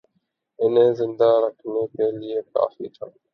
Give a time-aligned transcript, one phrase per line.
[0.59, 3.05] انہیں زندہ رکھنے کے لیے کافی تھا